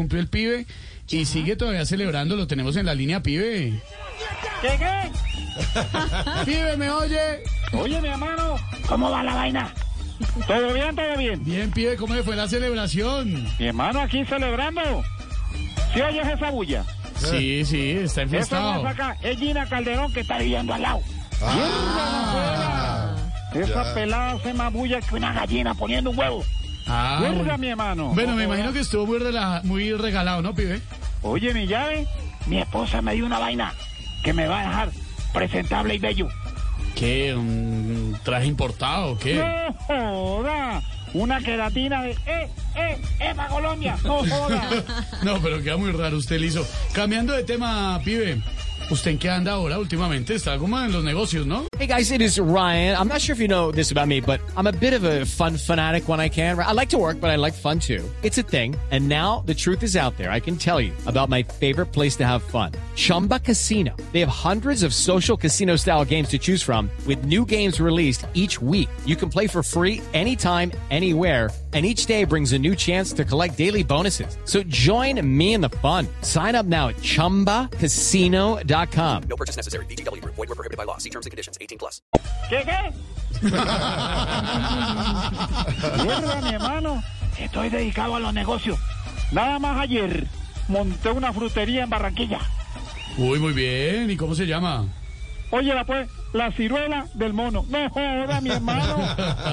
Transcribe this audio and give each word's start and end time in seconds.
Cumplió 0.00 0.22
el 0.22 0.28
pibe 0.28 0.64
y 1.10 1.26
sigue 1.26 1.56
todavía 1.56 1.84
celebrando. 1.84 2.34
Lo 2.34 2.46
tenemos 2.46 2.74
en 2.76 2.86
la 2.86 2.94
línea, 2.94 3.22
pibe. 3.22 3.82
¿Qué, 4.62 4.78
qué? 4.78 5.10
Pibe, 6.46 6.74
¿me 6.78 6.88
oye? 6.88 7.42
Oye, 7.74 8.00
mi 8.00 8.08
hermano, 8.08 8.56
¿cómo 8.88 9.10
va 9.10 9.22
la 9.22 9.34
vaina? 9.34 9.74
¿Todo 10.46 10.72
bien, 10.72 10.96
todo 10.96 11.18
bien? 11.18 11.44
Bien, 11.44 11.70
pibe, 11.70 11.96
¿cómo 11.96 12.14
le 12.14 12.22
fue 12.22 12.34
la 12.34 12.48
celebración? 12.48 13.46
Mi 13.58 13.66
hermano 13.66 14.00
aquí 14.00 14.24
celebrando. 14.24 15.04
¿Sí 15.92 16.00
oyes 16.00 16.26
esa 16.26 16.48
bulla? 16.50 16.82
Sí, 17.18 17.62
sí, 17.66 17.90
está 17.90 18.04
Esa 18.04 18.22
enfiestado. 18.22 18.88
acá 18.88 19.18
es 19.20 19.38
Gina 19.38 19.68
Calderón 19.68 20.10
que 20.14 20.20
está 20.20 20.38
viviendo 20.38 20.72
al 20.72 20.80
lado. 20.80 21.00
Ah, 21.42 23.14
Esa 23.54 23.92
pelada 23.92 24.30
hace 24.32 24.54
más 24.54 24.72
bulla 24.72 25.02
que 25.02 25.14
una 25.14 25.34
gallina 25.34 25.74
poniendo 25.74 26.08
un 26.08 26.18
huevo. 26.18 26.42
Ah, 26.86 27.18
bueno. 27.20 27.58
mi 27.58 27.68
hermano. 27.68 28.12
Bueno, 28.14 28.34
me 28.34 28.44
imagino 28.44 28.72
que 28.72 28.80
estuvo 28.80 29.06
muy, 29.06 29.18
rela- 29.18 29.62
muy 29.64 29.92
regalado, 29.92 30.42
¿no, 30.42 30.54
pibe? 30.54 30.80
Oye, 31.22 31.52
mi 31.54 31.66
llave, 31.66 32.06
mi 32.46 32.58
esposa 32.58 33.02
me 33.02 33.14
dio 33.14 33.26
una 33.26 33.38
vaina 33.38 33.72
que 34.24 34.32
me 34.32 34.46
va 34.46 34.60
a 34.60 34.62
dejar 34.66 34.90
presentable 35.32 35.94
y 35.94 35.98
bello. 35.98 36.28
¿Qué? 36.94 37.34
¿Un 37.34 38.18
traje 38.24 38.46
importado 38.46 39.16
qué? 39.18 39.34
¡No 39.36 39.74
joda! 39.86 40.82
Una 41.14 41.40
queratina 41.40 42.02
de 42.02 42.10
¡Eh, 42.26 42.48
eh, 42.74 42.96
eh, 43.20 43.32
pa' 43.34 43.48
Colombia! 43.48 43.96
¡No 44.04 44.18
joda! 44.24 44.84
No, 45.22 45.38
pero 45.40 45.62
queda 45.62 45.76
muy 45.76 45.92
raro 45.92 46.16
usted, 46.16 46.38
Lizo. 46.38 46.66
Cambiando 46.92 47.34
de 47.34 47.44
tema, 47.44 48.00
pibe. 48.04 48.42
¿Usted 48.90 49.12
en 49.12 49.18
qué 49.18 49.30
anda 49.30 49.52
ahora 49.52 49.78
últimamente? 49.78 50.34
Está 50.34 50.58
como 50.58 50.76
en 50.80 50.90
los 50.90 51.04
negocios, 51.04 51.46
¿no? 51.46 51.68
Hey 51.78 51.86
guys, 51.86 52.10
it 52.10 52.20
is 52.20 52.40
Ryan. 52.40 52.96
I'm 52.96 53.06
not 53.06 53.20
sure 53.20 53.34
if 53.34 53.38
you 53.38 53.46
know 53.46 53.70
this 53.70 53.92
about 53.92 54.08
me, 54.08 54.20
but 54.20 54.40
I'm 54.56 54.66
a 54.66 54.72
bit 54.72 54.92
of 54.92 55.04
a 55.04 55.24
fun 55.24 55.56
fanatic 55.56 56.08
when 56.08 56.18
I 56.18 56.28
can. 56.28 56.58
I 56.58 56.72
like 56.72 56.88
to 56.90 56.98
work, 56.98 57.20
but 57.20 57.30
I 57.30 57.36
like 57.36 57.54
fun 57.54 57.78
too. 57.78 58.02
It's 58.22 58.36
a 58.36 58.42
thing. 58.42 58.74
And 58.90 59.08
now 59.08 59.44
the 59.46 59.54
truth 59.54 59.84
is 59.84 59.94
out 59.96 60.16
there. 60.16 60.30
I 60.32 60.40
can 60.40 60.56
tell 60.56 60.80
you 60.80 60.92
about 61.06 61.28
my 61.28 61.42
favorite 61.44 61.92
place 61.92 62.16
to 62.16 62.26
have 62.26 62.42
fun. 62.42 62.72
Chumba 62.96 63.38
Casino. 63.38 63.96
They 64.12 64.20
have 64.20 64.28
hundreds 64.28 64.82
of 64.82 64.92
social 64.92 65.36
casino 65.36 65.76
style 65.76 66.04
games 66.04 66.28
to 66.30 66.38
choose 66.38 66.60
from 66.62 66.90
with 67.06 67.24
new 67.24 67.44
games 67.44 67.80
released 67.80 68.26
each 68.34 68.60
week. 68.60 68.88
You 69.06 69.14
can 69.14 69.30
play 69.30 69.46
for 69.46 69.62
free 69.62 70.02
anytime, 70.12 70.72
anywhere. 70.90 71.48
And 71.72 71.86
each 71.86 72.06
day 72.06 72.24
brings 72.24 72.52
a 72.52 72.58
new 72.60 72.74
chance 72.74 73.12
to 73.12 73.24
collect 73.24 73.56
daily 73.56 73.84
bonuses. 73.84 74.36
So 74.44 74.64
join 74.64 75.24
me 75.24 75.54
in 75.54 75.60
the 75.60 75.70
fun. 75.78 76.08
Sign 76.22 76.56
up 76.56 76.66
now 76.66 76.88
at 76.88 76.96
chumbacasino.com. 76.96 79.22
No 79.28 79.36
purchase 79.36 79.56
necessary. 79.56 79.84
VGW 79.86 80.20
Group. 80.20 80.34
Void 80.34 80.48
were 80.48 80.56
prohibited 80.56 80.76
by 80.76 80.82
law. 80.84 80.96
See 80.98 81.10
terms 81.10 81.26
and 81.26 81.30
conditions. 81.30 81.58
18 81.60 81.78
plus. 81.78 82.02
¿Qué, 82.48 82.64
qué? 82.64 82.92
Mierda, 86.04 86.40
mi 86.42 86.54
hermano. 86.54 87.02
Estoy 87.38 87.70
dedicado 87.70 88.16
a 88.16 88.20
los 88.20 88.34
negocios. 88.34 88.78
Nada 89.32 89.58
más 89.58 89.78
ayer 89.80 90.26
monté 90.68 91.10
una 91.10 91.32
frutería 91.32 91.84
en 91.84 91.90
Barranquilla. 91.90 92.40
Uy, 93.16 93.38
muy 93.38 93.52
bien. 93.52 94.10
¿Y 94.10 94.16
cómo 94.16 94.34
se 94.34 94.46
llama? 94.46 94.86
Óyela 95.50 95.84
pues, 95.84 96.08
la 96.32 96.52
ciruela 96.52 97.06
del 97.14 97.32
mono. 97.32 97.64
No 97.68 97.90
joda, 97.90 98.40
mi 98.40 98.50
hermano. 98.50 98.96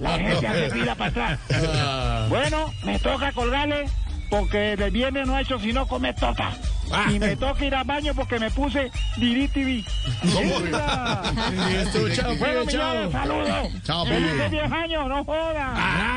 La 0.00 0.18
gente 0.18 0.46
hace 0.46 0.70
fila 0.70 0.94
para 0.94 1.10
atrás. 1.10 1.40
Ah, 1.52 2.26
Bueno, 2.28 2.72
me 2.84 2.98
toca 2.98 3.32
colgarle 3.32 3.88
porque 4.30 4.74
el 4.74 4.90
viernes 4.90 5.26
no 5.26 5.34
ha 5.36 5.40
hecho 5.40 5.58
sino 5.58 5.86
comer 5.88 6.14
tota. 6.14 6.50
Y 7.12 7.18
me 7.20 7.36
toca 7.36 7.64
ir 7.64 7.74
al 7.74 7.84
baño 7.84 8.14
porque 8.14 8.38
me 8.40 8.50
puse 8.50 8.90
DirecTV. 9.16 9.84
Mierda. 10.24 11.22
listo, 11.68 12.08
chao, 12.14 12.34
Bueno, 12.36 12.64
chao. 12.66 13.10
saludos. 13.12 13.68
Chao, 13.84 14.06
Felices 14.06 14.32
pibe. 14.34 14.48
10 14.50 14.72
años, 14.72 15.08
no 15.08 15.24
joda. 15.24 16.16